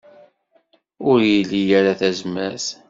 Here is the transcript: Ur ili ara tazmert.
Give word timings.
Ur 1.11 1.19
ili 1.35 1.61
ara 1.79 1.93
tazmert. 1.99 2.65